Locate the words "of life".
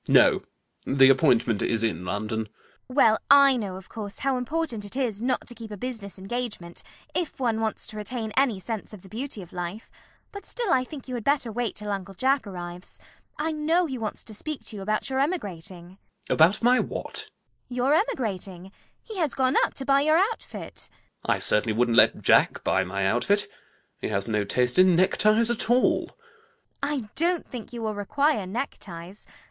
9.43-9.91